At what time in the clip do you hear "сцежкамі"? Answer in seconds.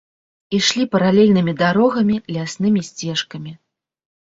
2.91-3.57